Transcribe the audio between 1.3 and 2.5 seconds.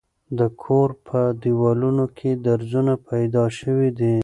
دېوالونو کې